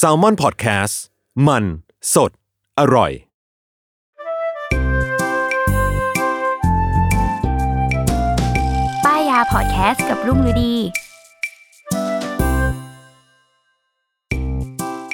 [0.00, 0.94] S a l ม o n PODCAST
[1.46, 1.64] มัน
[2.14, 2.30] สด
[2.78, 3.12] อร่อย
[9.04, 10.74] ป้ายยาพอดแคสต์กับรุ่งฤดี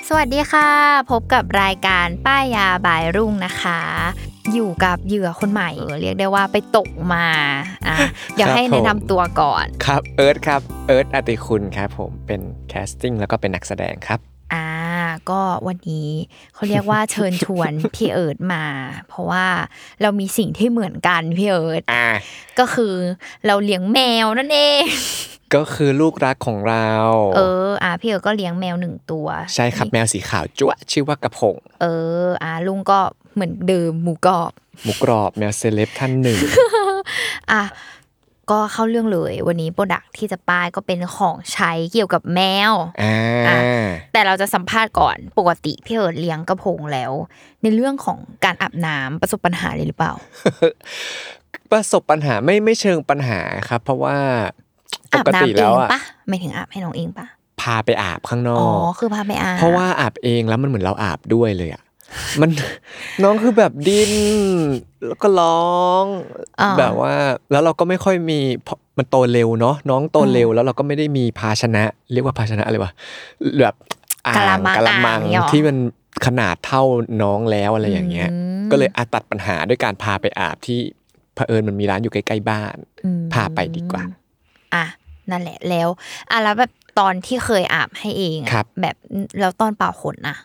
[0.08, 0.70] สวัสดีค่ะ
[1.10, 3.80] พบกับรายการป้ายยาบายรุ่งนะคะ
[4.54, 7.26] อยู่กับเหยื่อคนใหม่เออเรียกได้ว่าไปตกมา
[7.88, 7.96] อะ
[8.34, 14.20] เดี๋ยวครับให้ผมแนะนำตัวก่อนครับเอิร์ธครับเอิร์ธอติคุณครับผมเป็น casting แล้วก็เป็นนักแสดงครับ
[14.54, 14.68] อ่า
[15.30, 16.10] ก็วันนี้
[16.54, 18.64] เขาเรียกว่าเชิญชวนพี่เอิร์ธมา
[19.08, 19.46] เพราะว่า
[20.02, 22.06] เรามีสิ่งที่เหมือนกันพี่เอิร์ธอ่า
[22.58, 22.94] ก็คือ
[23.46, 24.84] เราเลี้ยงแมวนั่นเอง
[25.54, 26.90] ก็คือลูกรักของเรา
[27.36, 31.86] เออ อ่าพี่เอิร์ธก็เลี้ยงแมวหนึ่งตัว ใช่ครับแมวสีขาวจั๊วะชื่อว่ากระพง เอ
[32.24, 33.00] อ อ่าลุงก็
[33.34, 34.52] เหมือนเดิมหมูกรอบ
[34.84, 36.38] หมูกรอบแมวเซเลบท่านหนึ่ง
[37.52, 37.62] อะ
[38.50, 43.16] ก็เข้าเรื่องเลยวันนี้โปรดักที่จะป้ายก็เป็นของใช้เกี่ยวกับแมวอ่า
[43.48, 43.58] อะ
[44.12, 47.12] แต่เราจะสัมภาษณ์ก่อนปกติพี่เอิร์ดเลี้ยงกระพงแล้ว
[47.62, 50.12] ในเรื่องของการอาบน้ำประสบปัญหาเลยหรือเปล่า
[51.72, 54.18] ประสบปัญหาไม่ไม่เชิงปัญหาครับ เพราะว่า
[54.65, 54.65] ป
[55.12, 57.26] อาบกติน้ำเอแล้วงอะปะไม่ถึงอาบให้น้องเองปะ
[57.60, 61.82] พาไปอาบข้างนออ๋อกคือพาไปอาบเพราะว่าอาบเองแล้วมันเหมือนเราอาบด้วยเลยอะ
[62.40, 62.50] มัน
[63.22, 64.12] น้องคือแบบดิ้น
[65.06, 66.04] แล้วก็ร้อง
[66.60, 67.12] อ่าแบบว่า
[67.50, 72.92] แล้วเราก็ไม่ค่อยมีเพราะมันโตเร็วเนาะน้องโตเร็วแล้วเราก็ไม่ได้มีภาชนะ เรียกว่าภาชนะอะไรวะ
[73.62, 73.74] แบบ
[74.26, 75.76] อ่างกะละมังกะละมังอ่างเนี่ยหรอที่มัน
[76.26, 76.82] ขนาดเท่า
[77.22, 80.78] น้องแล้วอะไรอย่างเงี้ยอืมก็เลยอาตัดปัญหาด้วยการพาไปอาบที่
[81.34, 84.04] เผอิญมันมีร้านอยู่ใกล้ๆบ้านอืมพาไปดีกว่า
[84.76, 84.86] อะ
[85.30, 85.88] นั่นแหละแล้ว
[86.30, 88.96] อะแล้วแบบตอนที่เคยอาบให้เองอะครับ แบบ
[89.40, 90.36] แล้วตอนเป่าขนนะ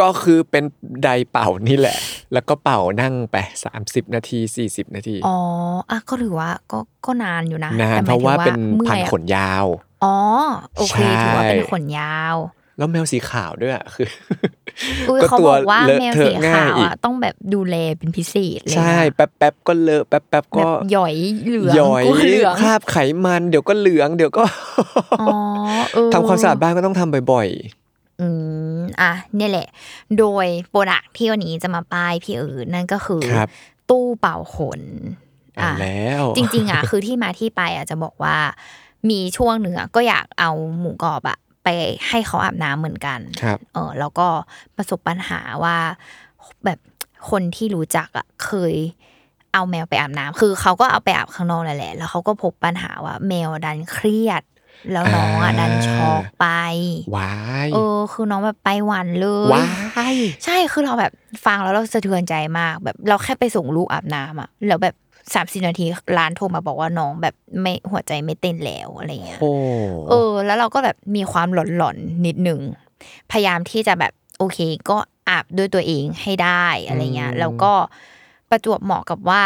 [0.00, 0.64] ก็คือเป็น
[1.02, 1.98] ไดร์เป่านี่แหละ
[2.32, 5.38] แล้วก็เป่านั่งไปสามสิบนาทีสี่สิบนาทีอ๋อ
[5.90, 9.66] อะก็ถือว่าก็ก็นานอยู่นะนานแต่หมยเพราะว่าถึงเป็นมื่พันอยอะขนยาว
[10.04, 10.16] อ๋อ
[10.76, 12.36] โอเคใช่ถือว่าเป็นขนยาว
[12.82, 14.08] แล้วแมวสีขาวด้วยอะคือ
[15.08, 21.14] อุ้ยก็เขาตัวบอกว่าเลอะแมวเทอะสีง่าขายวอีกอะต้องแบบดูแลเป็นพิเศษเลยนะใช่แป๊บแป๊บๆก็เลอะแป๊บแป๊บๆแบก็บหย่อย
[21.46, 24.44] เหลืองหย่อยกูเหลืองคราบไขมันเดี๋ยวก็เหลือง เดี๋ยวก็
[25.20, 25.30] อ๋อ
[25.94, 27.48] เออทำความสะอาดบ้านก็ต้องทำบ่อย
[28.20, 28.28] อื
[28.78, 29.68] มอะเนี่ยแหละ
[30.18, 33.48] โดยโปรดักที่วันนี้จะมาป้ายพี่เอิญนั่นก็คือครับ
[33.90, 38.36] ตู้เป่าขนๆเอาแล้ว จริง ๆอะคือที่มาที่ไปอะจะบอกว่า
[39.10, 40.50] มีช่วงหนึ่งอะก็อยากเอา
[40.80, 41.68] หมูกรอบอะ ไป
[42.08, 44.28] ให้เขาอาบน้ำเหมือนกันครับเออแล้วก็
[44.76, 45.76] ประสบปัญหาว่า
[46.64, 46.78] แบบ
[47.30, 48.74] คนที่รู้จักอะเคย
[49.52, 54.42] เอาแมวไปอาบน้ำคือเขาก็เอาไปอาบข้างนอกนั่นแหละ แล้วเขาก็พบปัญหาว่าแมวดันเครียด
[54.92, 56.46] แล้วน้องอะอ่าดันช็อกไป
[57.16, 57.34] ว้า
[57.66, 61.12] ยเออ คือน้องแบบไปหวันเลยว้ายใช่คือเราแบบ
[61.46, 64.94] ฟังแล้วเราสะเทือนใจมาก แบบเราแค่ไปส่งลูกอาบน้ำอะแล้วแบบ
[65.34, 65.84] สามสินาที
[66.18, 69.52] ร้านโทรมาบอกว่าน้องแบบไม่หัวใจไม่เต้นแล้วอะไรเงี้ยโอ้
[70.10, 72.60] เออ แล้วเราก็แบบมีความหลอนๆนิดหนึ่ง
[73.30, 74.58] พยายามที่จะแบบโอเค
[74.90, 74.96] ก็
[75.28, 77.72] อาบด้วยตัวเองให้ได้อะไรเงี้ยอืมแล้วก็
[78.50, 79.42] ประจวบเหมาะกับว่า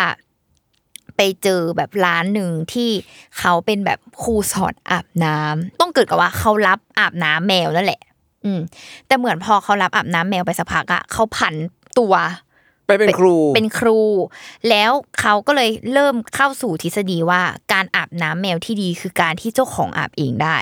[1.16, 2.90] ไปเจอแบบร้านหนึ่งที่
[3.38, 8.00] เขาเป็นแบบครูสอนอาบน้ำต้องเกิดกับว่าเขารับอาบน้ำแมวนั่นแหละ
[8.44, 8.60] อืม
[9.06, 11.54] แต่เหมือนพอเขารับอาบน้ำแมวไปสักพักอะเขาผัน
[11.98, 12.14] ตัว
[12.86, 13.98] ไปเป็นครูเป็นครู
[14.68, 14.90] แล้ว
[15.20, 17.42] เขาก็เลยเริ่มเข้าสู่ทฤษฎีว่า
[17.72, 20.58] การอาบน้ำแมวที่ดีคือการที่เจ้าของอาบเองได้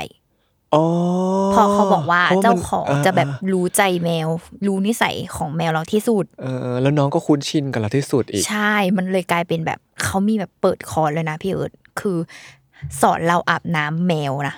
[0.74, 0.84] อ๋อ
[1.54, 4.28] พอเขาบอกว่าเพระมันเจ้าของจะแบบรู้ใจแมว
[4.66, 12.16] รู้นิสัยของแมวเราที่สุดเออเออ แล้วน้องก็คุ้นชินกับเราที่สุดอีก ใช่ มันเลยกลายเป็นแบบเขามีแบบเปิดคอร์สเลยนะพี่เอิร์ธคือ
[13.00, 14.54] สอนเราอาบน้ำแมวนะ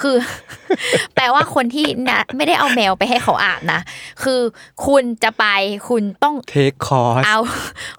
[0.00, 0.16] คือ
[1.14, 3.80] แปลว่าคนที่นะไม่ได้เอาแมวไปให้เขาอาบนะ
[4.22, 4.40] คือ
[4.86, 5.46] คุณจะไป
[5.88, 7.38] คุณต้องเ take คอร์สเอา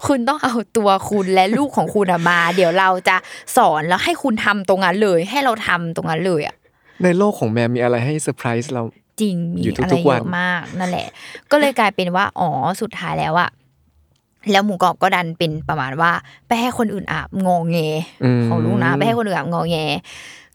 [0.06, 3.16] คุณต้องเอาตัวคุณและลูกของคุณอะมา เดี๋ยวเราจะ
[3.56, 6.54] สอนแล้วให้คุณทำตรงนั้นเลย ให้เราทำตรงนั้นเลยอะ
[7.02, 8.82] ในโลกของแมวมีอะไรให้เซอร์ไพรส์เรา
[9.20, 11.06] จริงมีอยู่ทุกๆอะไรเยวันอะมากนั่นแหละ
[11.50, 12.50] ก็เลยกลายเป็นว่าอ๋อ
[12.80, 13.50] สุดท้ายแล้วอะ
[14.52, 16.12] แล้วหมูกรอบก็ดันเป็นประมาณว่า
[16.48, 17.78] ไปให้คนอื่นอาบงอแง
[18.24, 19.76] มของลูกนะ ไปให้คนอื่นอาบงอแง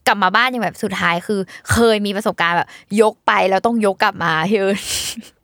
[0.07, 1.39] กลับมาบ้านยังแบบสุดท้ายคือ
[1.71, 2.69] เคยมีประสบการณ์แบบ
[3.01, 4.79] ยกไปแล้วต้องยกกลับมาเฮ้ย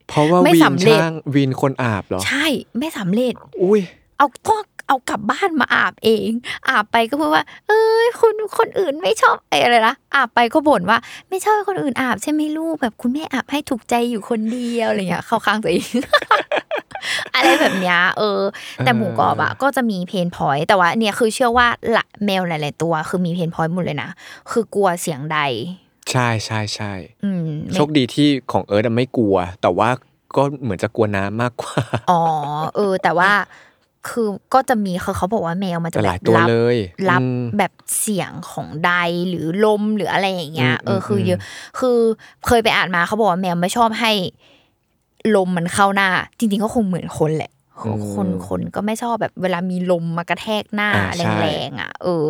[0.09, 2.45] เพราะว่าไม่วีนสำเร็จช่างวีนคนอาบเหรอ ใช่
[2.79, 3.81] ไม่สำเร็จ อุ้ย
[4.17, 4.55] เอาก็
[4.87, 6.29] เอากลับบ้านมาอาบเอง
[6.69, 10.97] อาบไปก็พูดว่า เอ้ยคุณคนอื่นไม่ชอบเอยอะไรนะอาบไปก็บ่นว่า
[11.29, 15.87] ไม่ชอบให้คนอื่นอาบใช่ไหมลูกแบบคุณแม่อาบให้ถูกใจอยู่คนเดียวอะไรเงี้ยเข้าข้างตัวเอง
[17.39, 18.41] อะไรแบบเนี้ยเออ
[18.85, 24.09] แต่หมูกรอบอะก็จะมี pain point แต่ว่าเนี่ยคือเชื่อว่าละแมวหลาย ๆ ตัว คือมี pain point หมดเลยนะ
[24.51, 25.39] คือกลัวเสียงไดร์
[26.11, 26.93] ใช่ใช่ใช่
[27.23, 29.89] อืมไม่โชคดีที่ของเอิร์ธอะไม่กลัว แต่ว่า
[30.35, 31.81] ก็เหมือนจะกลัวน้ำมากกว่า
[32.11, 32.21] อ๋อ
[32.75, 33.31] เออ แต่ว่า
[34.09, 36.77] คือก็จะมีคือเขาบอกว่าแมวมันจะแต่หแบลายบตัวรับเลย
[37.09, 38.93] รับอืมแบบเสียงของใด
[39.29, 41.39] หรือลมหรืออะไรอย่างเงี้ยอืมเออคืออมเยอะ
[41.79, 41.97] คือ
[42.47, 44.11] เคยไปอ่านมาเขาบอกว่าแมวไม่ชอบให้
[45.35, 47.51] ลมมันเข้าหน้า จริงๆก็คงเหมือนคนแหละ
[48.13, 52.25] คนคนก็ไม่ชอบแบบเวลามีลมมากระแทกหน้าอ่าใช่แรงๆอะ เออ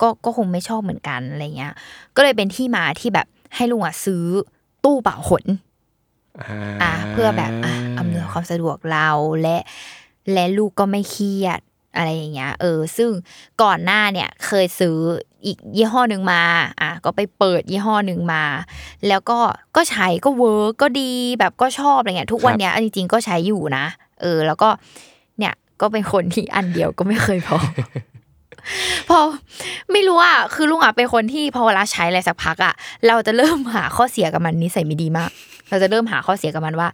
[0.00, 1.72] ก็ก็คงไม่ชอบเหมือนกันอะไรเงี้ย
[2.16, 3.26] ก็เลยเป็นที่มาที่แบบ
[3.56, 4.24] ให้ลุงอะซื้อ
[4.84, 5.44] ตู้เป่าขน
[6.82, 9.08] อะเพื่อแบบอะอำนวยความสะดวกเรา
[9.42, 9.56] และ
[10.32, 11.60] และลูกก็ไม่เครียด
[11.96, 13.10] อะไรอย่างเงี้ยเออ ซึ่ง
[13.62, 14.96] ก่อนหน้าเนี่ยเคยซื้อ
[15.46, 16.42] อีกยี่ห้อหนึ่งมา
[16.80, 18.42] อะก็ไปเปิดยี่ห้อหนึ่งมา
[19.08, 19.38] แล้วก็
[19.76, 23.84] ก็ใช้ก็เวิร์กก็ดีแบบก็ชอบอะไรเงี้ยทุกวันเนี้ยจริงๆก็ใช้อยู่นะ
[24.22, 24.68] เออ แล้วก็
[25.38, 27.58] เนี่ยก็เป็นคนที่อันเดียวก็ไม่เคยพอ
[29.08, 29.18] พอ
[29.92, 32.74] ไม่รู้อะคือลุงอะเป็นคนที่พอเวลาใช้อะไรสักพักอะ
[33.06, 35.30] เราจะเริ่มหาข้อเสียกับมันนิสัยไม่ดีมาก
[35.74, 36.88] เราจะเริ่มหาข้อเสียกับมันว่า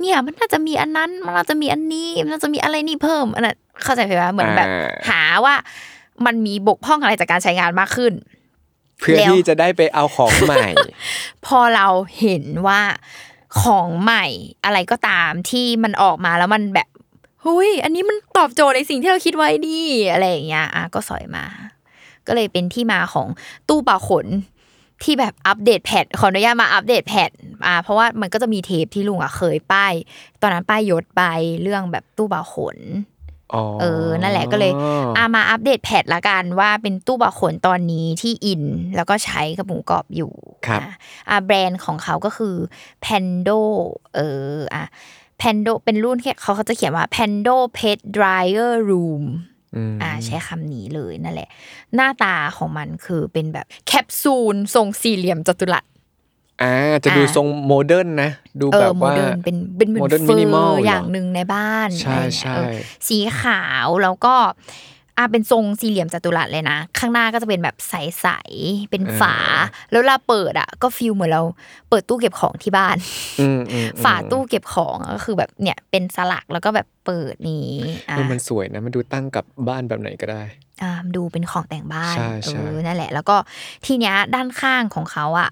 [0.00, 5.54] เนี่ยมันน่าจะมีอันนั้น มันน่าจะมีอันนี้มันน่าจะมีอะไรนี่เพิ่มอันนั้นเข้าใจไหมว่าเหมือนแบบอ่าหาว่า
[6.26, 8.12] มันมีบกพร่องอะไรจากการใช้งานมากขึ้น
[9.00, 10.66] เพื่อแล้วที่จะได้ไปเอาของใหม่
[11.46, 11.88] พอเรา
[12.20, 12.80] เห็นว่า
[13.62, 14.26] ของใหม่
[14.64, 16.88] อะไรก็ตามที่มันออกมาแล้วมันแบบ
[17.42, 19.80] เฮ้ยอันนี้มันตอบโจทย์ในสิ่งที่เราคิดไว้ดี
[20.12, 21.44] อะไรอย่างเงี้ยอะก็สอยมา
[22.26, 23.26] ก็เลยเป็นที่มาของ
[23.68, 24.26] ตู้เป่าขน
[25.02, 27.30] ที่แบบอัปเดตแพทขออนุญาตมาอัปเดตแพท
[27.66, 29.92] อ่าเพราะว่ามันก็จะมีเทปที่ลุงอะเคยป้าย
[30.40, 31.22] ตอนนั้นป้ายยศไป
[31.62, 32.78] เรื่องแบบตู้เป่าขน
[33.54, 34.72] อ๋อเออ นั่นแหละก็เลย
[35.16, 38.62] อามาอัปเดตแพทละกันว่าเป็นตู้บาขนตอนนี้ที่อิน
[38.96, 40.32] แล้วก็ใช้กับหมูกรอบอยู่
[40.66, 40.92] ครับอะ
[41.28, 42.54] อ่าแบรนด์ของเขาก็คือ
[43.04, 43.60] Pando
[44.14, 44.20] เอ
[44.54, 44.84] ออะ
[45.40, 49.24] Pando เป็นรุ่นที่เขาเขาจะเขียนว่า Pando Pet Dryer Room
[49.74, 51.48] อืมอ่าใช้คำนี้เลยนั่นแหละ
[51.94, 55.84] หน้าตาของมันคือเป็นแบบแคปซูลทรงสี่เหลี่ยมจัตุรัส
[56.62, 56.74] อ่า
[57.04, 58.30] จะดูอ่าทรง modern นะ
[58.60, 62.76] ดูเอแบอบโมว่าเดิร์นเป็นเป็นเหมือน modern เฟอ minimal ร์เหรอออย่างหนึ่งในบ้านใช่อะไรอย่างเงี้ยใช่เออ
[63.08, 64.34] สีขาวแล้วก็
[65.18, 69.34] อ่าเป็นทรงสี่เหลี่ยมจัตุรัสเลยนะ ข้างหน้าก็จะเป็นแบบใสๆเป็นฝา
[69.90, 71.42] แล้วเวลาเปิดอะ ก็ฟีลเหมือนเรา
[71.90, 72.96] เปิดตู้เก็บของที่บ้าน
[73.40, 77.72] อืมอืมฝาตู้เก็บของก็คือแบบเนี่ยเป็นสลักแล้วก็แบบเปิดนี้
[78.08, 80.42] อะเออมันสวยนะมันดูตั้งกับบ้านแบบไหนก็ได้
[80.82, 83.36] อ่าดูเป็นของแต่งบ้านใช่ใช่เออนั่นแหละ แล้วก็
[83.86, 85.50] ทีเนี้ยด้านข้างของเขาอะ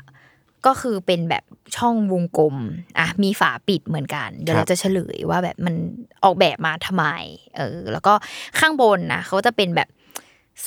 [0.67, 1.45] ก็คือเป็นแบบ
[1.77, 2.57] ช่องวงกลม
[2.99, 5.75] อะมีฝาปิดเหมือนกัน เดี๋ยวเราจะเฉลยว่าแบบมัน
[6.25, 7.05] ออกแบบมาทำไม
[7.57, 8.13] เออ แล้วก็
[8.59, 9.89] ข้างบนนะเขาจะเป็นแบบ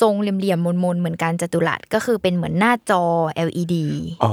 [0.00, 3.04] ทรงเหลี่ยมๆมนๆเหมือนกันจัตุรัสก็คือเป็นเหมือนหน้าจอ
[3.46, 3.76] LED
[4.24, 4.32] อ๋อ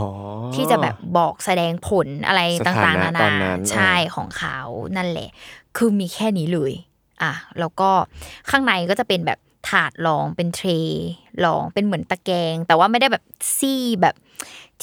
[0.55, 4.59] ที่จะแบบบอกแสดงผลอะไรสต่าถางๆนะนาตอนานนั้นใช่ของเขา
[4.97, 5.29] นั่นแหละ
[5.77, 6.73] คือมีแค่นี้เลย
[7.23, 7.89] อะ แล้วก็
[8.49, 11.05] ข้างในก็จะเป็นแบบถาดรองเป็นเทรย์
[11.45, 13.23] รองเป็นเหมือนตะแกรงแต่ว่าไม่ได้แบบ
[13.57, 14.15] ซี่แบบ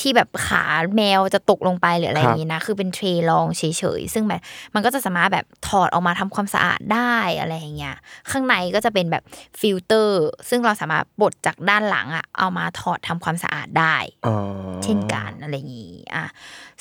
[0.01, 0.65] ที่แบบขา
[0.97, 3.63] แมวจะตกลงไปหรืออะไรอย่างนี้นะ คือเป็นเทรย์รองเฉ
[3.99, 4.41] ยๆ ซึ่งแบบ
[4.75, 7.97] มันก็จะสามารถแบบถอดออกมาทำความสะอาดได้อะไรอย่างเงี้ย
[8.31, 9.23] ข้างในก็จะเป็นแบบ
[9.61, 13.97] ฟิลเตอร์ ซึ่งเราสามารถปลดจากด้านหลังอะเอามาถอดทำความสะอาดได้
[14.27, 14.37] อ๋อ
[14.85, 16.27] เช่นกันอะไรอย่างนี้อะ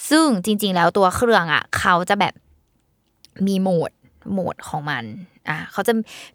[0.09, 2.33] ซึ่งจริง ๆ แล้วตัวเครื่องอะเขาจะแบบ
[3.47, 3.91] มีโหมด
[4.31, 5.03] โหมดของมัน
[5.49, 5.93] อะเขาจะ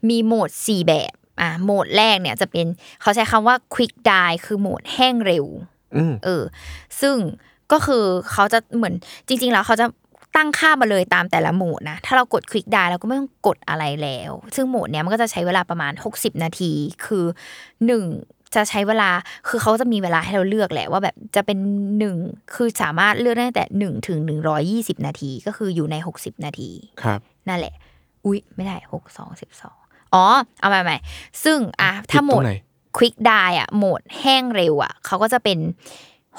[0.08, 2.66] มีโหมดสี่แบบ อะโหมดแรกเนี่ยจะเป็น
[3.00, 5.75] เขาใช้คำว่า quick dry คือโหมดแห้งเร็วอืม
[6.24, 6.42] เออ
[7.00, 7.16] ซึ่ง
[7.72, 8.94] ก็คือเขาจะเหมือน
[9.28, 9.86] จริง ๆ แล้วเขาจะ
[10.36, 16.72] ตั้งค่ามาเลยตามแต่ละโหมดนะ ถ้าเรากดคลิกได้เราก็ไม่ต้องกดอะไรแล้ว ซึ่งโหมดเนี้ยมันก็จะใช้เวลาประมาณ 60 นาที
[17.06, 17.24] คือ
[17.86, 18.04] หนึ่ง
[18.54, 19.10] จะใช้เวลา
[19.48, 21.58] คือเขาจะมีเวลาให้เราเลือกแหละว่าแบบจะเป็น
[21.98, 22.16] หนึ่ง
[22.54, 26.70] คือสามารถเลือกได้ตั้งแต่หนึ่งถึงหนึ่งร้อยี่สิบนาที ก็คืออยู่ใน60นาที
[27.02, 27.74] ครับ นั่นแหละ
[28.24, 29.78] อุ๊ย ไม่ได้หกสองสิบสอง
[30.14, 30.24] อ๋อ
[30.60, 30.96] เอาใหม่ใหม่
[31.44, 32.54] ซึ่งอะถ้าโหมผิดตรดงไหน
[32.96, 35.58] ควิกไดอะโหมดแห้งเร็วอะเขาก็จะเป็น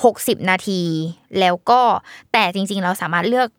[0.04, 0.82] หกสิบนาที
[1.40, 1.82] แล้วก็
[2.34, 3.50] แต่จริง ๆ เราสามารถเลือก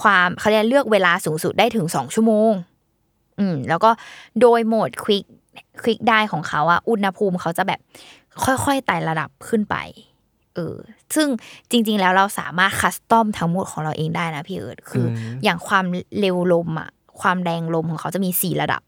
[0.00, 2.52] ความเขาเรียกเลือกเวลาสูงสุดได้ถึงสองชั่วโมง
[3.38, 3.90] อืมแล้วก็
[4.40, 5.24] โดยโหมดควิก
[5.82, 7.80] ควิกไดของเขาอะอุณหภูมิเขาจะแบบ
[8.44, 9.76] ค่อยๆไต่ระดับขึ้นไป
[10.54, 10.76] เออ
[11.14, 11.28] ซึ่ง
[11.70, 15.84] จริง ๆ แล้วเราสามารถคัสตอมทั้งหมดของเราเองได้นะพี่เอิร์ดคือออย่างความ
[16.20, 18.82] เร็วลมอะความแรงลมของเขาจะมีสี่ระดับ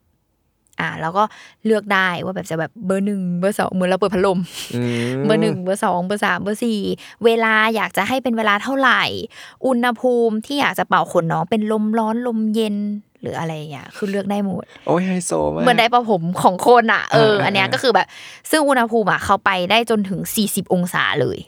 [0.81, 1.23] อ่าแล้วก็
[1.67, 4.39] เลือกได้ว่าแบบจะแบบเบอร์หนึ่งเบอร์สองเหมือนเราเปิดพัดลม
[4.77, 4.83] อื
[5.19, 6.79] มเบอร์หนึ่งเบอร์สองเบอร์สามเบอร์สี่
[7.25, 9.03] เวลาอยากจะให้เป็นเวลาเท่าไหร่
[9.67, 12.77] อุณหภูมิที่อยากจะเป่าขนน้องเป็นลมร้อนลมเย็น
[13.23, 18.07] หรืออะไรอย่างเงี้ยคือเลือกได้หมด โอ้ยไฮโซมากเหมือนไดร์ปะผมของคนอะเอออ่าอันเนี้ยอ่าก็คือแบบ
[18.51, 21.39] ซึ่งอุณหภูมิอะเขาไปได้จนถึง 40 องศาเลย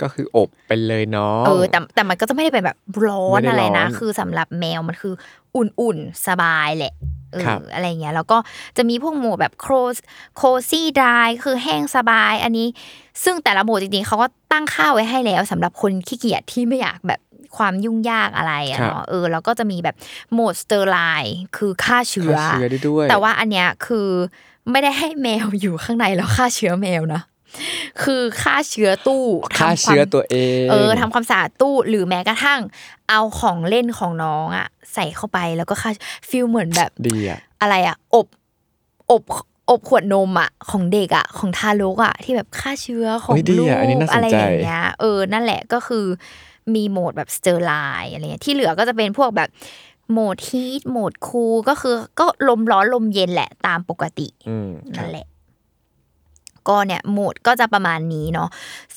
[0.00, 5.14] ก็คืออบไปเลยเนาะเออแต่แต่มันก็จะไม่ได้เป็นแบบร้อนไม่ได้อะไรนะร้อนคือสำหรับแมวมันคือ
[5.56, 6.94] อุ่นๆสบายแหละ
[7.32, 8.38] เออครับอะไรเงี้ยแล้วก็
[8.76, 12.66] จะมีพวกโหมดแบบ cozy dry คือแห้งสบายอันนี้
[13.24, 17.20] ซึ่งแต่ละโหมดจริงๆเขาก็ตั้งค่าไว้ให้แล้วสำหรับคนขี้เกียจที่ไม่อยากแบบ
[17.56, 19.96] ความยุ่งยากอะไรอะเนาะเออแล้วก็จะมีแบบ
[20.32, 24.08] โหมด sterilize คือฆ่าเชื้อฆ่าเชื้อได้ด้วยแต่ว่าอันเนี้ยคือ
[24.70, 27.22] ไม่ได้ให้แมวอยู่ข้างในแล้วฆ่าเชื้อแมวนะ
[28.02, 29.24] คือฆ่าเชื้อตู้
[29.58, 32.60] ฆ่าทำควมเชื้อตัวเอง เออทำความสะอาดตู้หรือแม้กระทั่ง
[33.08, 35.90] เอาของเล่นของน้องอะ ใส่เข้าไปแล้วก็ฆ่า
[36.28, 38.26] feel เหมือนแบบดีอะอะไรอะ อบ
[39.10, 39.22] อบ
[39.70, 46.04] อบขวดนมอะของเด็กอะของทารกอะที่แบบฆ่าเชื้อของเฮ้ยดีลูกอะอันนี้น่าสนใจอะไรอย่างเงี้ยเออนั่นแหละก็คือ
[46.74, 49.48] มีโหมดแบบ sterilize อะไรเงี้ยที่เหลือก็จะเป็นพวกแบบ
[50.10, 55.26] โหมด heat โหมด cool ก็คือก็ลมร้อนลมเย็นแหละตามปกติอืมนั่นแหละ
[56.68, 58.48] ก็เนี่ยโหมดก็จะประมาณนี้เนาะ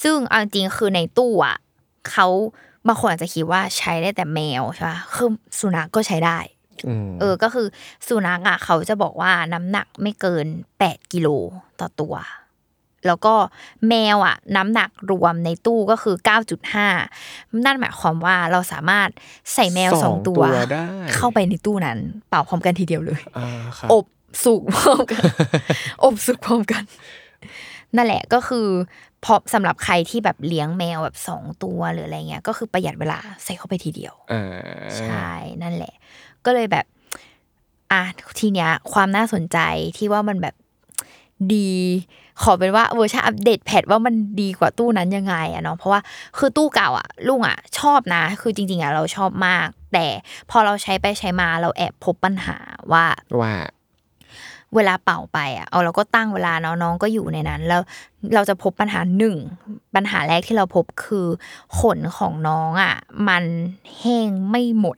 [0.02, 1.58] ซึ่งเอาจริงๆคือในตู้อะ
[2.12, 2.28] เขา
[2.88, 5.30] บางคนอาจจะคิดว่าใช้ได้แต่แมวใช่ปะคือ
[5.60, 6.38] สุนัขก็ใช้ได้
[6.88, 7.68] อืมเออก็คือ
[8.08, 10.46] สุนัขอะเขาจะบอกว่าน้ำหนักไม่เกิน
[10.80, 11.28] แปดกิโล
[11.80, 12.16] ต่อตัว
[13.08, 13.36] แล้วก็
[13.90, 16.88] แมวอะ น้ำหนักรวมในตู้ก็คือเก้าจุดห้า
[17.66, 19.10] นั่นหมายความว่าเราสามารถ
[19.54, 20.42] ใส่แมวสองตัว
[20.72, 21.98] ได้เข้าไปในตู้นั้น
[22.30, 24.06] เป่าพร้อมกันทีเดียวเลยอ่าครับอบ
[24.44, 25.22] สุกพร้อมกัน
[26.04, 26.84] อบสุกพร้อมกัน
[27.96, 28.68] นั่นแหละก็คือ
[29.24, 34.46] พอสำหรับใครที่แบบเลี้ยงแมวแบบสองตัวหรืออะไรเงี้ยก็คือประหยัดเวลาใส่เข้าไปทีเดียวอ่า
[35.00, 35.30] ใช่
[35.64, 35.94] นั่นแหละ
[36.46, 36.86] ก็เลยแบบ
[37.92, 38.04] อะ
[38.40, 39.58] ทีเนี้ยความน่าสนใจ
[39.98, 40.56] ที่ว่ามันแบบ
[41.54, 41.72] ดี
[42.44, 46.02] ขอเป็นว่าเวอร์ชันอัปเดตแพทว่ามันดีกว่าตู้นั้นยังไงอะเนาะเพราะว่า
[46.38, 50.06] คือตู้เก่าอะลุงอะชอบนะ คือจริง ๆอะเราชอบมาก แต่
[50.50, 52.58] พอเราใช้ไปใช้มาเราแอบพบปัญหา
[52.92, 53.06] ว่า
[53.42, 53.54] ว่า
[54.76, 57.82] เวลาเป่าไปอะเอาเราก็ตั้งเวลาเนาะน้องก็อยู่ในนั้น แล้ว
[58.34, 59.38] เราจะพบปัญหาหนึ่ง
[59.96, 61.28] ปัญหาแรกที่เราพบคือ
[61.80, 62.96] ขนของน้องอะ
[63.28, 63.44] มัน
[64.00, 64.98] แห้งไม่หมด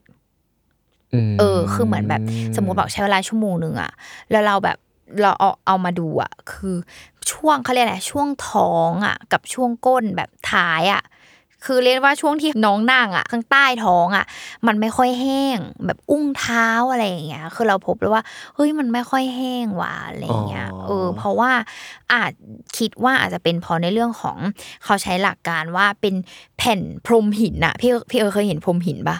[1.27, 2.21] มเออ คือเหมือนแบบ
[2.55, 3.91] สมมติบอกใช้เวลาชั่วโมงหนึ่งอะ
[4.31, 4.77] แล้วเราแบบ
[5.21, 6.75] เราเอาเอามาดูอะ คือ
[7.31, 11.03] ช่วงเขาเรียกอะไรช่วงท้องอะ กับช่วงก้นแบบท้ายอะ
[11.65, 14.25] คือเรียกว่าช่วงที่น้องนั่งอะ ข้างใต้ท้องอะ
[14.67, 18.23] มันไม่ค่อยแห้ง แบบอุ้งเท้าอะไรอย่างเงี้ย คือเราพบเลยว่า
[18.55, 21.51] เฮ้ยมันไม่ค่อยแห้งว่ะอะไรอย่างเงี้ยอ๋อเออ เพราะว่า
[22.13, 22.31] อาจ
[22.77, 24.37] คิดว่าอาจจะเป็นเพราะในเรื่องของ
[24.83, 26.15] เขาใช้หลักการว่าเป็น
[26.57, 29.17] แผ่นพรมหินน่ะพี่พี่เออเคยเห็นพรมหินปะ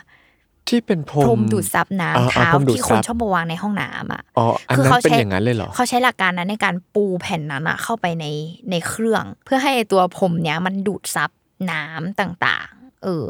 [0.72, 8.25] ที่เป็นพรพรมมดูดซับน้ำอ่าอ่าเท้าพรมดูดที่คซันบชอบมาวางในห้องน้ำอะอ๋ออันคือนั้นเขาเป็นใช้อย่างนั้นเลยเหรอเขาใช้หลักการนั้นในการปูแผ่นนั้นอะเข้าไปใน
[8.72, 11.29] ในเครื่อง เพื่อให้ตัวพรมเนี้ยมันดูดซับ
[11.71, 13.23] น้ำต่างๆ เออ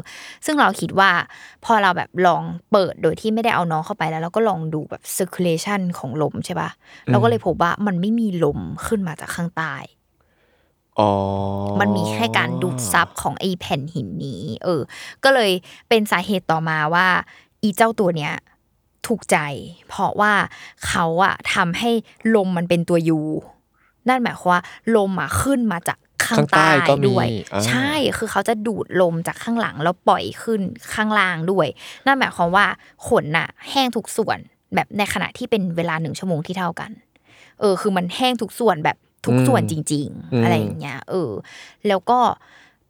[0.46, 1.12] ซึ่งเราคิดว่า
[1.66, 6.70] พอเราแบบลองเปิดโดยที่ไม่ได้เอาน้องเข้าไปแล้ว เราก็ลองดูแบบ circulation ของลมใช่ปะ
[7.08, 9.76] เราก็เลยพบว่ามันไม่มีลมขึ้นมาจากข้างใต้
[11.00, 11.12] อ๋อ
[11.80, 14.82] มันมีแค่การดูดซับของไอ้แผ่นหินนี้ เออ
[15.24, 15.52] ก็เลย
[15.90, 17.08] เป็นสาเหตุต่อมาว่า
[17.64, 18.34] อีเจ้าตัวเนี้ย
[19.08, 19.38] ถูกใจ
[19.88, 20.34] เพราะว่า
[20.88, 21.92] เขาอะทำให้
[22.36, 23.20] ลมมันเป็นตัวยู
[24.08, 24.62] นั่นหมายความว่า
[24.96, 30.62] ลมอะขึ้นมาจาก ข้างข้างใต้ใต้ก็มีด้วยอ่าใช่คือเขาจะดูดลมจากข้างหลังแล้วปล่อยขึ้น
[30.94, 31.68] ข้างล่างด้วย
[32.06, 32.66] นั่นหมายความว่า
[33.08, 34.38] ขนน่ะ แห้งทุกส่วน
[34.76, 36.92] แบบในขณะที่เป็นเวลาหนึ่งชั่วโมงที่เท่ากัน
[37.60, 41.32] เออ คือมันแห้งทุกส่วนแบบทุกส่วนจริงอืมๆอะไรอย่างเงี้ย เออ
[41.88, 42.20] แล้วก็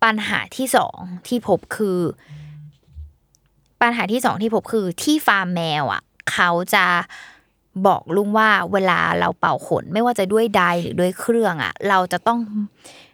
[0.03, 1.99] ปัญหาที่สองที่พบคือ
[3.81, 6.01] ปัญหาที่สองที่พบคือที่ฟาร์มแมวอะ
[6.31, 6.85] เขาจะ
[7.87, 12.39] บอกลุงว่าเวลาเราเป่าขนไม่ว่าจะด้วยไดร์หรือด้วยเครื่องอะ เราจะต้อง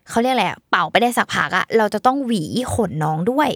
[0.10, 2.44] เขาเรียกอะไรอะเป่าไปได้สักพักอะเราจะต้องหวี
[2.74, 3.50] ขนน้องด้วย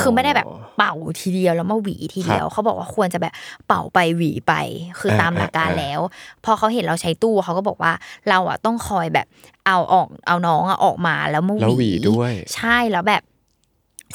[0.00, 3.34] คือไม่ได้แบบเป่าทีเดียวแล้วมาหวีทีเดียวเขาบอกว่าควรจะแบบ
[3.66, 4.52] เป่าไปหวีไป
[4.98, 6.00] คือตามหลักการแล้ว
[6.44, 7.92] พอเขาเห็นเราใช้ตู้เขาก็บอกว่า
[8.28, 9.26] เราอะต้องคอยแบบ
[9.66, 13.22] เอาออกเอาน้องอะออกมาแล้วมาหแล้วหวีวีด้วย ใช่แล้วแบบ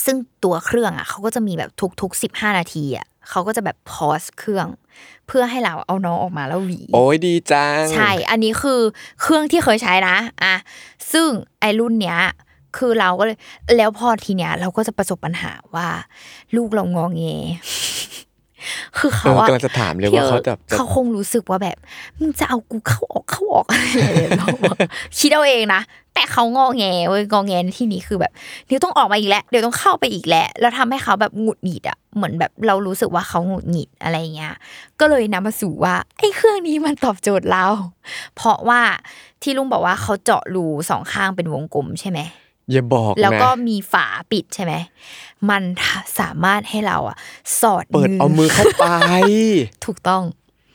[0.05, 1.69] ซึ่งตัวเครื่องอะเขาก็จะมีแบบ
[2.01, 4.67] ทุกๆสิบห้านาทีอะ เขาก็จะแบบพอสเครื่อง
[5.27, 8.81] เพื่อให้เราเอาน้องออกมาแล้วหวี โอ้ยดีจัง ใช่ อันนี้คือ
[9.21, 10.55] เครื่องที่เคยใช้นะอะ
[11.11, 11.27] ซึ่ง
[11.59, 12.19] ไอรุ่นเนี้ย
[12.77, 13.37] คือเราก็เลย
[13.77, 15.87] แล้วพอทีเนี้ยเราก็จะประสบปัญหาว่า
[16.55, 17.23] ลูกเรางองแง
[18.97, 21.77] คือเขาเอออะกำลังจะถามเลยว่าเขาแบบจะเขาคงรู้สึกว่าแบบ
[22.19, 24.77] มึงจะเอากูเข้าออกเข้าออกอะไรอย่างเงี้ยเราอะ
[25.17, 25.81] คิดเอาเองนะ
[26.15, 28.31] แต่เขางอแงเว้ยงอแงในที่นี้คือแบบ
[28.67, 34.53] เดี๋ยวต้องออกมาอีกแล้วเดี๋ยวต้องเข้าไปอีกแล้วแล้วทำให้เขาแบบหงุดหงิดอะเหมือนแบบเรารู้สึกว่าเขาหงุดหงิดอะไรเงี้ย
[34.99, 37.65] ก็เลยนำมาสู่ว่าไอ้เครื่องนี้มันตอบโจทย์เรา
[38.35, 38.81] เพราะว่า
[39.41, 42.19] ที่ลุงบอกว่าเขาเจาะรูสองข้างเป็นวงกลมใช่ไหม
[42.71, 44.73] อย่าบอกนะแล้วก็มีฝาปิดใช่ไหม
[45.49, 45.63] มัน
[46.19, 47.17] สามารถให้เราอะ
[47.61, 48.85] สอดเปิดเอามือเข้าไป
[49.85, 50.23] ถูกต้อง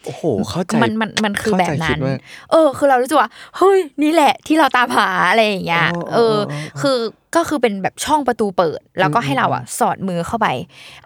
[0.04, 2.16] โอ้โหเข้าใจมันมันมันคือแบบเข้าใจนั้คินดว่า
[2.50, 6.98] เออ คือเรารู้สึกว่าเฮ้ยนี่แหละที่เราตามหาอะไรอย่างเงี้ยอ๋อเอออ๋ออ๋อคือ
[7.36, 10.48] ก็คือเป็นแบบช่องประตูเปิด แล้วก็ให้เราอะสอดมือเข้าไป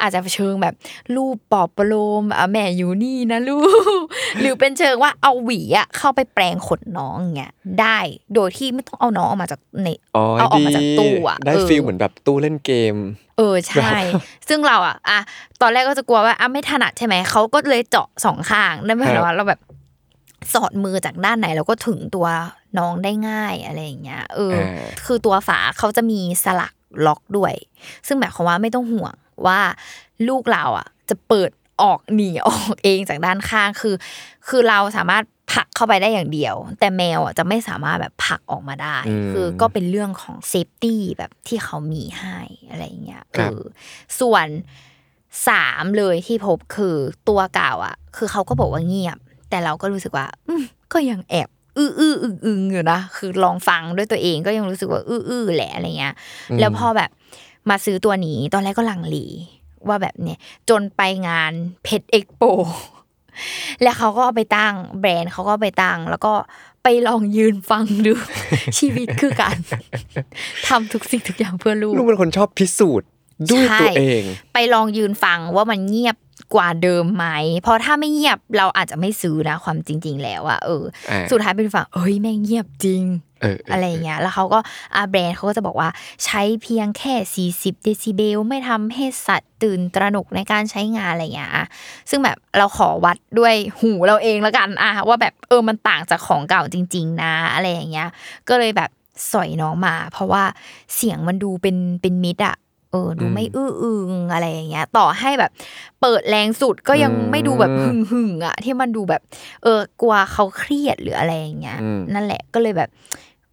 [0.00, 0.74] อาจจะเชิงแบบ
[1.14, 3.58] รูปปอบประโลมอะแม่อยู่นี่นะลู
[4.00, 4.02] ก
[4.40, 7.98] หรือเป็นเชิงว่าเอาหวีอะเข้าไปแปลงขนน้องอย่างเงี้ยได้
[8.34, 12.96] โดยที่ไม่ต้องเอาน้องออกมาจากในอ๋อเอาออกดีมาจากตู้อะได้เออฟีลเหมือนแบบตู้เล่นเกม
[13.38, 13.96] เออใช่
[14.48, 15.18] ซึ่งเราอะอะ
[15.60, 19.60] ตอนแรกก็จะกลัวว่าอะไม่ถนัดใช่ไหมเขาก็เลยเจาะสองข้างนั่นหมายความว่าเราแบบ
[20.52, 22.26] สอดมือจากด้านไหนเราก็ถึงตัว
[22.78, 26.74] น้องได้ง่ายอะไรอย่างเงี้ยเอออ่าคือตัวฝาเขาจะมีสลัก
[27.06, 27.54] ล็อกด้วย
[28.06, 29.14] ซึ่งหมายความว่าไม่ต้องห่วง
[29.46, 29.60] ว่า
[30.28, 31.50] ลูกเราอะ จะเปิด
[31.82, 33.94] ออกหนีออกเองจากด้านข้างคือ
[34.48, 43.62] คือเราสามารถผลักเข้าไปได้อย่างเดียว แต่แมวอะจะไม่สามารถแบบผลักออกมาได้อืมคือก็เป็นเรื่องของ safety แบบที่เขามีให้อะไรอย่างเงี้ยครับเออ
[44.20, 44.46] ส่วน
[45.48, 46.96] สามเลยที่พบคือ
[47.28, 49.18] ตัวเก่าอะ คือเขาก็บอกว่าเงียบ
[49.50, 51.48] แต่เราก็รู้สึกว่า อืมก็ยังแอบ
[51.78, 56.14] อื้ออื้ออึงอึงอยู่นะคือลองฟังด้วยตัวเองก็ยังรู้สึกว่าอื้ออื้อแหละอะไรเงี้ย
[56.60, 57.10] แล้วพอแบบ
[57.70, 59.16] มาซื้อตัวนี้ตอนแรกก็ลังเล
[59.88, 61.52] ว่าแบบเนี่ยจนไปงาน
[61.84, 62.42] เพชรเอ็กโป
[63.82, 66.32] แล้วเขาก็เอาไปตั้งแบรนด์เขาก็เอาไปตั้ง แล้วก็
[66.82, 68.12] ไปลองยืนฟังดู
[68.78, 69.56] ชีวิตคือการ
[70.68, 73.08] ทำทุกสิ่งทุกอย่างเพื่อลูกลูกเป็นคนชอบพิสูจน์
[73.50, 74.22] ด้วยใช่ตัวเอง
[74.52, 76.16] ไปลองยืนฟังว่ามันเงียบ
[76.54, 77.26] กว่าเดิมไหม
[77.60, 83.04] เพราะถ้าไม่เงียบเราอาจจะไม่ซื้อนะความจริง ๆ แล้วอะเอออ่าสุดท้ายเป็นฝั่งเอ้ยแม่งเงียบจริง
[83.42, 84.58] เออเอออะไรอย่างเงี้ย แล้วเขาก็
[84.96, 85.88] อาแบรนด์เขาก็จะบอกว่า
[86.24, 87.14] ใช้เพียงแค่
[87.52, 91.66] 40 เดซิเบล ไม่ทำให้สัตว์ตื่นตระหนกในการใช้งานอะไรอย่างเงี้ยอะ
[92.10, 98.08] ซึ่งแบบเราขอวัดด้วยหูเราเองแล้วกันอะว่าแบบเออมันต่างจากของเก่าจริง ๆ นะ อะไรอย่างเงี้ย
[98.48, 98.90] ก็เลยแบบ
[99.32, 100.42] สอยน้องมา เพราะว่า
[100.94, 102.56] เสียงมันดูเป็นเป็นมิดอะ
[102.94, 105.50] เออดูไม่อื้ออึงอะไรอย่างเงี้ย ต่อให้แบบ
[106.00, 109.22] เปิดแรงสุดก็ยังไม่ดูแบบหึ่งหึ่งๆอะที่มันดูแบบ
[109.62, 112.90] เออกลัวเขาเครียดหรืออะไรอย่างเงี้ยอืมนั่นแหละก็เลยแบบ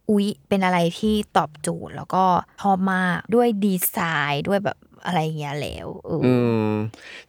[0.10, 2.23] อุ๊ยเป็นอะไรที่ตอบโจทย์แล้วก็
[2.62, 3.97] ชอบมากด้วยดีไซ
[4.32, 6.34] น์ด้วยแบบอะไรอย่างเงี้ยแล้วเออออื
[6.71, 6.73] ม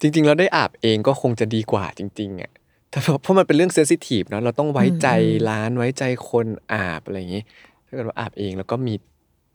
[0.00, 2.52] จริง ๆ เราได้อาบเองก็คงจะดีกว่าจริงๆอะ
[2.90, 5.08] แต่เพราะมันเป็นเรื่องเซนซิทีฟเนาะเราต้องไว้ใจ
[5.48, 7.42] ร้านไว้ใจคนอาบอะไรอย่างงี้
[7.86, 8.94] ถ้าเกิดว่าอาบเองแล้วก็มี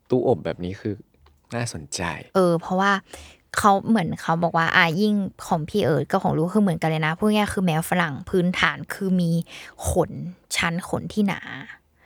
[0.10, 0.94] ตู้อบแบบนี้คือ
[1.56, 2.02] น่าสนใจ
[2.36, 2.92] เออ เพราะว่า
[3.58, 5.14] เขาเหมือนเขาบอกว่าอะยิ่ง
[5.48, 9.32] ของพี่เอิร์ดกับของลูกคือเหมือนกันเลยนะพูดง่ายๆคือแมวฝรั่งพื้นฐานคือมี
[9.90, 10.12] ขน
[10.56, 11.42] ชั้นขนที่หนา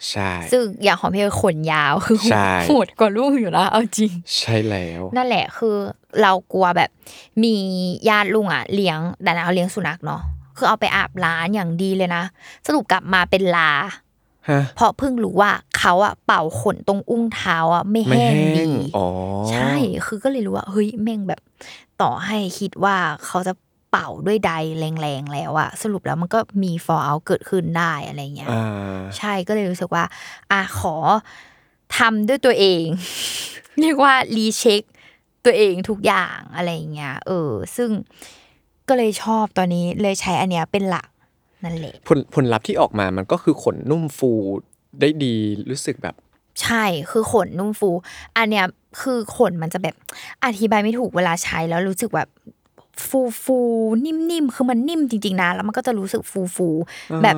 [0.09, 5.75] ใช่ซึ่งอย่างของพี่เอิร์ดขนยาวคือใช่โหดกว่าลูกอยู่นะเอาจริง ใช่แล้ว นั่นแหละคือ
[6.21, 6.89] เรากลัวแบบ
[7.43, 7.55] มี
[8.09, 10.21] ญาติลุงอะเลี้ยงแต่นะเขาเลี้ยงสุนัขเนาะ
[10.57, 12.23] คือเอาไปอาบร้านอย่างดีเลยนะ
[12.67, 14.00] สรุปกลับมาเป็นลาฮะ
[14.75, 19.05] เพราะเพิ่งรู้ว่าเขาอะเป่าขนตรงอุ้งเท้าอะไม่ไม่แห้งแห้ดีงอ๋อ
[19.51, 19.73] ใช่
[20.05, 21.41] คือก็เลยรู้ว่าเฮ้ยแม่งแบบ
[22.01, 23.53] ต่อให้คิดว่าเขาจะ
[23.91, 24.51] เป่าด้วยใด
[25.01, 30.03] แรงๆแล้วอะสรุปแล้วมันก็มี fall out เกิดขึ้นได้อะไรเงี้ยอ่าใช่ก็เลยรู้สึกว่า
[30.51, 30.95] อะขอ
[31.97, 32.83] ทำด้วยตัวเอง
[33.81, 34.83] เรียกว่ารีเช็ค
[35.45, 37.89] ตัวเองทุกอย่างอะไรอย่างเงี้ยเออ ซึ่ง
[38.87, 41.07] ก็เลยชอบตอนนี้เลยใช้อันเนี้ยเป็นหลัก
[41.63, 44.31] นั่นแหละผลผลลัพธ์ที่ออกมามันก็คือขนนุ่มฟู
[44.99, 45.35] ได้ดี
[45.69, 46.15] รู้สึกแบบ
[46.61, 47.89] ใช่คือขนนุ่มฟู
[48.37, 48.65] อันเนี้ย
[49.01, 49.95] คือขนมันจะแบบ
[50.45, 52.29] อธิบายไม่ถูกเวลาใช้แล้วรู้สึกแบบ
[53.07, 53.57] ฟูฟู
[54.05, 57.35] นิ่มๆ คือมันนิ่มจริง ๆนะ แล้วมันก็จะรู้สึกฟูฟูๆแบบ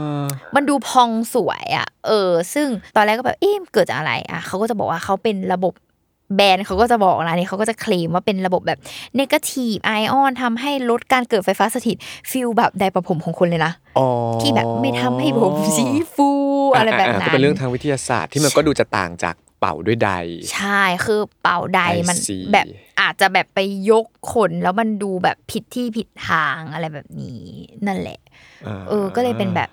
[0.55, 5.73] มันดูพองสวยอะ เออ ซึ่งตอนแรกก็แบบเอ๊ะเกิดจากอะไรอะเขาก็จะบอกว่าเขาเป็นระบบ
[6.35, 8.79] แบรนด์เขาก็จะบอกนะนี่เขาก็จะเคลมว่าเป็นระบบแบบ
[9.15, 11.97] negative ion ทำให้ลดการเกิดไฟฟ้าสถิต
[12.31, 14.07] feel แบบไดร์เป่าผมของคนเลยนะอ๋อ
[14.41, 16.29] ที่แบบไม่ทำให้ผมสีฟู
[16.75, 20.11] อะไรแบบนั้ก็นเป็นเรื่องทางวิทยาศาสตร์ที่มันก็ดูจะต่างจากเป่าด้วยไดร์
[20.53, 22.65] ใช่คือเป่าใด I มัน see แบบ
[23.01, 23.59] อาจจะแบบไป
[23.91, 27.41] ยกขนแล้วมันดูแบบผิดที่ผิดทางอะไรแบบนี้
[27.87, 28.19] นั่นแหละ
[28.89, 29.69] เออก็เลยเป็นแบบ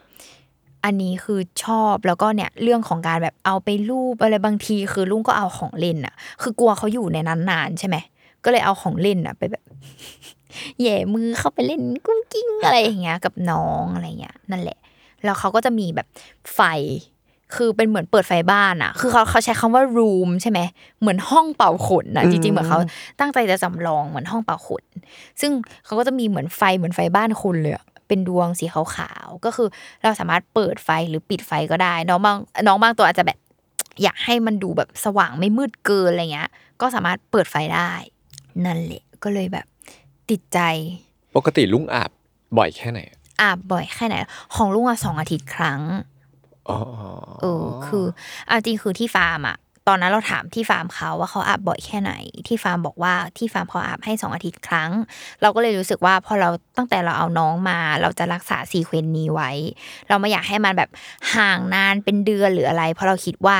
[0.85, 7.97] อันนี้คือชอบแล้วก็เนี่ยเรื่องของการแบบเอาไปรูปอะไรบางที คือลุงก็เอาของเล่นอะคือกลัวเขาอยู่ในนั้นนานใช่ไหม
[8.45, 9.65] ก็เลยเอาของเล่นอะไปแบบ
[10.81, 14.79] แหย่มือเข้าไปเล่นกุ้งกิ้งอะไรอย่างเงี้ย กับน้องอะไรเงี้ยนั่นแหละ
[15.25, 16.07] แล้วเขาก็จะมีแบบ
[16.55, 16.61] ไฟ
[17.57, 20.61] คือเป็นเหมือนเปิดไฟบ้านอะคือเขาเขาใช้คำว่า room ใช่ไหม
[21.01, 22.79] เหมือนห้องเป่าขนนะจริงๆเหมือนเขา
[23.21, 24.85] ตั้งใจจะจำลองเหมือนห้องเป่าขน
[25.41, 25.51] ซึ่ง
[25.85, 29.69] เขาก็จะมีเหมือนไฟเหมือนไฟบ้านคนเลยอะ เป็นดวงสีขาวๆก็คือ
[30.03, 33.39] เราสามารถเปิดไฟหรือปิดไฟก็ได้ น้องบางน้องบางตัวอาจจะแบบ
[34.03, 37.93] อยากให้มันดูแบบสว่างไม่มืดเกินอะไรเงี้ย ก็สามารถเปิดไฟได้
[38.65, 39.67] นั่นแหละก็เลยแบบ
[40.31, 40.59] ติดใจ
[41.37, 42.11] ปกติลุงอาบ
[42.59, 43.01] บ่อยแค่ไหน
[43.43, 44.17] อาบบ่อยแค่ไหน
[44.55, 45.81] ของลุงอะสองอาทิตย์ครั้ง
[46.69, 46.79] อ๋อ
[47.43, 48.05] เออคือ
[48.47, 49.57] เอาจริงคือที่ฟาร์มอะ
[49.89, 52.13] ตอนนั้นเราถามที่ฟาร์มเขาว่าเขาอาบบ่อยแค่ไหน
[52.47, 54.91] ที่ฟาร์มบอกว่าที่ฟาร์มเขาอาบให้สองอาทิตย์ครั้ง
[55.43, 59.51] เราก็เลยรู้สึกว่าพอเราตั้งแต่เราเอาน้องมา เราจะรักษา sequence นี้ไว้
[60.09, 60.91] เราไม่อยากให้มันแบบ
[61.35, 63.59] ห่างนานเป็นเดือนหรืออะไร เพราะเราคิดว่า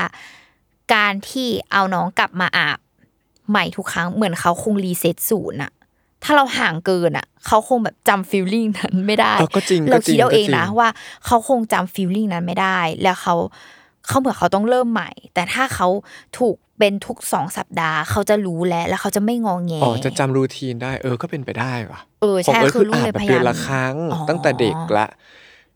[0.93, 2.79] การที่เอาน้องกลับมาอาบ
[3.49, 5.71] ใหม่ทุกครั้งเหมือนเขาคง reset ศูนย์อะ
[6.23, 10.89] ถ้าเราห่างเกินอะเขาคงแบบจำ feeling นั้นไม่ได้เออก็จริงเราก็จริคิดงเอาเองก็จริงนะว่า
[11.25, 13.35] เขาคงจำฟีลลิ่งนั้นไม่ได้ แล้วเขา
[14.07, 15.87] เขาเหมือนเขาต้องเริ่มใหม่ แต่ถ้าเขา
[16.39, 25.07] ถูกเป็นทุกสองสัปดาห์ เขาจะรู้แล้ว แล้วเขาจะไม่งองแงอ๋อจะจำรูทีนได้เออก็เป็นไปได้ว่ะเออของใช่เอิร์ธคืคืออลูกอาบเลยแบบพยาเดือนยามละครั้งอ๋อตั้งแต่เด็กละ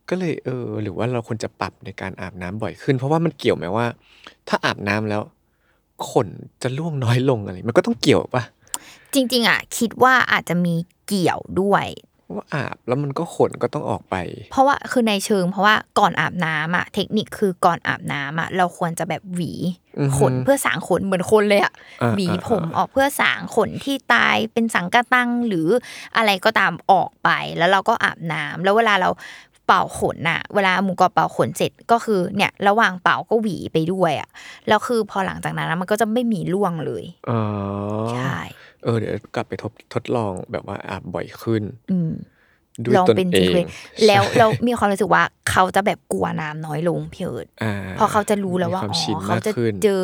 [0.10, 3.86] ก็เลยเออ หรือว่าเราควรจะปรับในการอาบน้ำบ่อยขึ้น เพราะว่ามันเกี่ยวไหมว่า
[4.48, 5.22] ถ้าอาบน้ำแล้ว
[6.10, 6.28] ขน
[6.62, 8.44] จะร่วงน้อยลงอะไร มันก็ต้องเกี่ยวปะ
[9.14, 10.76] จริง ๆ อะ คิดว่าอาจจะมี
[11.08, 11.86] เกี่ยวด้วย
[12.34, 14.16] ว่าอาบแล้วมันก็ขนก็ต้องออกไป
[14.52, 19.54] เพราะว่าคือในเชิง เพราะว่าก่อนอาบน้ำอะ เทคนิคคือก่อนอาบน้ำอะเราควรจะแบบหวี
[20.00, 25.68] อือฮึขนเพื่อสางขนเหมือนคนเลยอะอ่าหวีอ่าผมออกเพื่อสางขนที่ตายเป็นสังกะตังหรือ
[26.18, 29.12] อะไรก็ตามออกไป แล้วเราก็อาบน้ำแล้วเวลาเรา
[29.70, 34.30] เป่าขนน่ะ เวลาหมูกรอบเป่าขนเสร็จก็คือเนี่ย ระหว่างเป่าก็หวีไปด้วยอะ
[34.68, 37.42] แล้วคือพอหลังจากนั้นนะมันก็จะไม่มีร่วงเลยอ๋อ
[38.14, 38.35] ใช่
[38.86, 42.12] เออเดี๋ยวกลับไปทบทดลองแบบว่าอาบบ่อยขึ้นอืม
[42.86, 43.68] ด้วยลองตนเป็นเอซีงเควน
[44.08, 50.04] แล้วเรามีความรู้สึกว่าเขาจะแบบกลัวน้ำน้อยลงพี่เอิร์ดอ่า เพราะเขาจะรู้แล้วว่ามีความอ๋ชินอเขามากจะขึ้น เจอ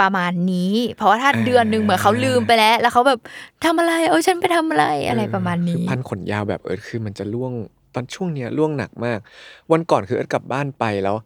[0.00, 3.20] ประมาณนี้ เพราะว่าถ้าอ่าเดือนหนึ่งเหมือนเขาลืมไปแล้ว แล้วเขาแบบ
[3.64, 7.52] ทำอะไรเอาฉันไปทำอะไรอะไรประมาณคือนี้พันขนยาวแบบเอิร์ธคือมันจะล่วง
[7.94, 9.18] ตอนช่วงเนี้ยล่วงหนักมาก
[9.72, 11.16] วันก่อนคือเอิร์ธกลับบ้านไปแล้ว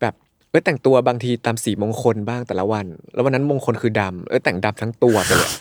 [0.00, 0.14] แบบ
[0.50, 5.52] เอิร์ธแต่งตัวบางทีตามสีมงคลบ้างแต่ละวัน แล้ววันนั้นมงคลคือดำเอิร์ธแต่งดำทั้งตัวไปเลย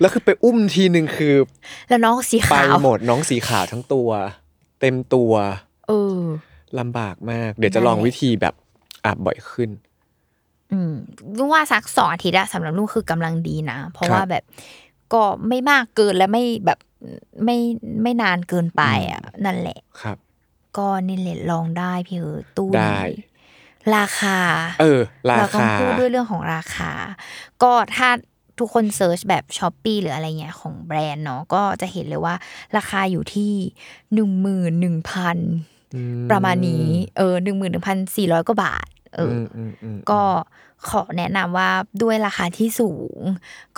[0.00, 1.34] แล้วคือไปอุ้มทีหนึ่งคือ
[1.88, 4.08] แล้วน้องสีไปขาวหมดน้องสีขาวทั้งตัว
[4.80, 5.32] เต็มตัว
[5.88, 6.20] เออ
[6.78, 8.54] ลำบากมาก เดี๋ยวจะลองนั่นแหละวิธีแบบ
[9.04, 9.70] อาบบ่อยขึ้น
[10.72, 10.92] อืม
[11.36, 14.44] ลุงว่าสักสองอาทิตย์อะสำหรับลุงคือกำลังดีนะ เพราะครับว่าแบบ
[15.12, 16.78] ก็ไม่มากเกินและไม่แบบ
[17.44, 17.56] ไม่
[18.02, 18.82] ไม่นานเกินไป
[19.12, 20.16] อะ นั่นแหละครับ
[20.76, 23.24] ก็นี่แหละลองได้พี่เออตู้ได้นี้
[23.96, 24.38] ราคา
[24.80, 26.90] เออ ราเราต้องคาพูดด้วยเรื่องของราคา
[27.62, 28.08] ก็ถ้า
[28.58, 32.34] ทุกคน search แบบ Shopee หรืออะไรเงี้ยของแบรนด์เนาะก็จะเห็นเลยว่า
[32.76, 33.52] ราคาอยู่ที่
[34.14, 35.38] หนึ่งหมื่นหนึ่งพัน
[35.94, 40.22] อืประมาณนี้ เออหนึ่งหมื่นหนึ่งพันสี่ร้อยกว่าบาท เอออือมอืมอืมก็
[40.88, 41.70] ขอแนะนำว่า
[42.02, 43.18] ด้วยราคาที่สูง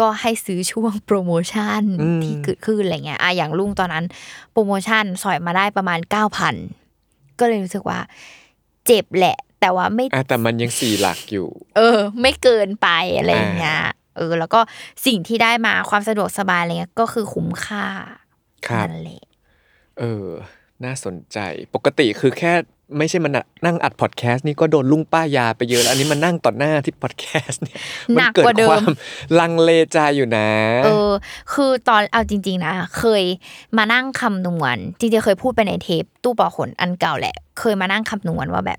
[0.00, 1.82] ก็ให้ซื้อช่วงโปรโมชั่น
[2.24, 4.04] ที่เกิดขึ้นอะไรเงี้ยอะอย่างลุงตอนนั้น
[4.52, 6.54] โปรโมชั่นสอยมาได้ประมาณเก้าพัน
[7.38, 8.00] ก็เลยรู้สึกว่า
[8.86, 13.80] เจ็บแหละ แต่ว่าไม่อะแต่มันยังสี่หลักอยู่ เออ ไม่เกินไปอะไรอย่างเงี้ย
[14.16, 14.60] เออ แล้วก็
[15.06, 17.86] สิ่งที่ได้มาความสะดวกสบายอะไรเงี้ยก็คือคุ้มค่า
[18.68, 19.24] ครับนั่นแหละ
[19.98, 20.28] เออ
[20.84, 21.38] น่าสนใจ
[21.74, 22.52] ปกติคือแค่
[22.96, 23.32] ไม่ใช่มัน
[23.64, 27.78] นั่งอัดพอดแคสต์นี่ก็โดนลุงป้ายาไปเยอะแล้วอันนี้มันนั่งต่อหน้าที่พอดแคสต์เนี่ย
[28.14, 28.86] หมันักเกิดกว่าเดิมความ
[29.40, 30.48] ลังเลใจอยู่นะ
[30.84, 31.10] เออ
[31.52, 33.24] คือตอนเอาจริง ๆ นะ เคย
[33.76, 38.78] มานั่งคำนวณจริงๆเคยพูดไปในเทป ตู้ปอขนอันเก่าแหละ เคยมานั่งคำนวณว่าแบบ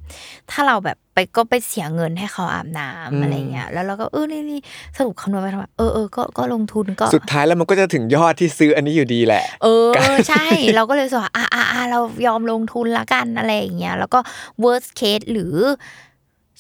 [0.52, 4.60] ถ้าเราแบบ ไปก็ไปเสียเงินให้เขาอาบน้ำอืมอะไรเงี้ยแล้วเราก็เออนี่นี่
[4.98, 9.90] สรุปคำนวณไปทำไมเออเออก็ก็ลงทุนก็สุดท้ายแล้วมันก็จะถึงยอดที่ซื้ออันนี้อยู่ดีแหละ เออ
[10.30, 14.20] ใช่ เราก็เลยรู้สึกว่าอะอะอะเรายอมลงทุนละกันอะไรอย่างเงี้ยแล้วก็
[14.64, 15.56] worst case หรือ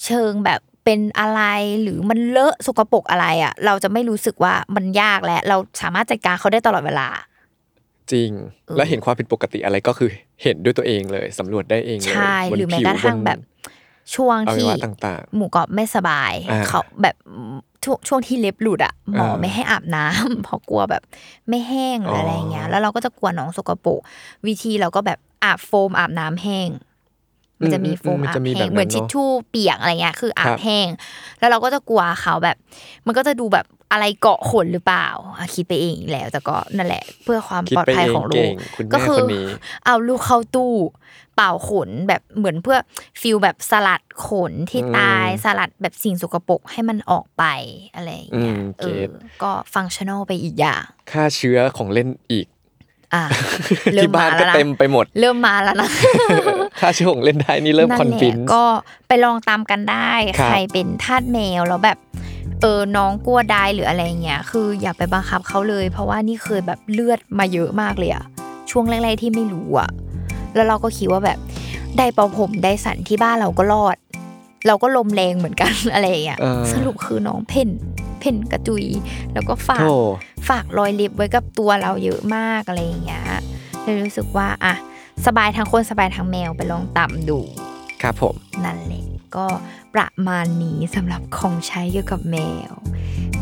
[0.05, 1.41] เชิงแบบเป็นอะไร
[1.81, 7.07] หรือมันเลอะสกปรกอะไรอะ เราจะไม่รู้สึกว่ามันยากและ เราสามารถจัดการเขาได้ตลอดเวลา
[8.11, 8.31] จริง
[8.67, 10.09] เออแล้วเห็นความผิดปกติอะไรก็คือ
[10.43, 13.39] เห็นด้วยตัวเองเลยสำรวจได้เองเลยใช่บนหรือแม้ผิวกระทั่งบนแบบ
[14.15, 17.15] ช่วงอวัที่ยวะต่างหมูกรอบไม่สบายอ่าเขาแบบ
[17.83, 21.03] ช่วงช่วงที่เล็บหลุดอะหมอเออไม่ให้อาบน้ำเพราะกลัวแบบ
[21.49, 23.99] ไม่แห้งหรืออะไรเงี้ยอ๋อแล้วเราก็จะกลัวหนองสกปรก
[24.47, 26.69] วิธีเราก็แบบอาบโฟมอาบน้ำแห้ง
[27.61, 30.87] มันจะมีโฟมอืมมันอาจะบมีแห้แบบนั้นงเหมือนเนอะชิชชู่เปียกอะไรเงี้ยคืออาครับบแห้ง
[31.39, 32.57] แล้วเราก็จะกลัวเขาแบบ
[33.05, 39.47] มันก็จะดูแบบอะไรเกาะขนหรือเปล่าอะคิดไปเองอีกแล้วแต่ก็นั่นแหละ เพื่อความคิดปลอดไปภัยเองของลูเก่กงคุณก็แม่คืคอนนี้
[39.85, 40.73] เอาลูกเข้าตู้
[41.39, 42.77] เป่าขนแบบเหมือนเพื่อ
[43.21, 47.43] ฟิลแบบสลัดขนที่ตายอืมสลัดแบบสิ่งสกปรกให้มันออกไป
[47.95, 49.09] อะไรอย่างเงี้ยอืมเอเก็อต
[49.43, 52.47] ก็ฟังชั่นอลไปอีกอย่างค่าเชื้อของเล่นอีก
[53.13, 53.23] อะ
[53.93, 55.89] เริ่ที่มบ้ามานก็แล้วนะเต็มไปหมด เริ่มมาแล้วนะ
[56.79, 58.63] ค่าช่วงเล่นได้นี่เริ่มคอนแหละฟินก็
[59.07, 61.97] ไปลองตามกันได้ครับใครเป็นทาสแมวแล้วแบบ
[62.61, 68.23] เออน้องกลัวได้หรืออะไรเงี้ยคืออย่าไปบังคับเขาเลย เพราะว่านี่เคยแบบเลือดมาเยอะมากเลยอะ
[68.71, 69.89] ช่วงแรกๆที่ไม่รู้อะ
[70.59, 71.39] แล้วเราก็คิดว่าแบบ
[71.97, 73.97] ได้เป่าผมได้สันที่บ้านเราก็รอด
[74.67, 77.69] เราก็ลมแรงเหมือนกันอะไรอย่างเงี้ยเออสรุปคือน้องเพ่น
[78.19, 78.85] เพ่นกระจุย
[79.33, 79.95] แล้วก็ฝากโธ่
[80.47, 83.23] ฝากรอยเล็บไว้กับตัวเราเยอะมากอะไรอย่างเงี้ย
[83.83, 84.73] เลยรู้สึกว่าอะ
[85.25, 87.39] สบายทั้งคนสบายทั้งแมวไปลองต่ำดู
[88.01, 89.45] ครับผม นั่นแหละก็
[89.93, 92.37] ประมาณนี้สำหรับของใช้เกี่ยวกับแม
[92.69, 92.71] ว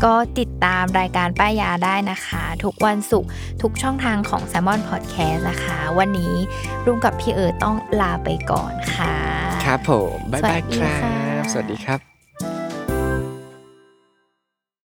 [0.04, 3.30] ก็ติดตามรายการป้ายยาได้นะคะ ทุกวันศุกร์
[3.62, 6.34] ทุกช่องทางของ s ซ m o n Podcast นะคะ วันนี้
[6.86, 9.16] รุ่งกับพี่เอิร์ธต้องลาไปก่อนค่ะ
[9.64, 12.17] ครับผม บ๊ายบายสวัสดีครัค่ะบสวัสดีครับ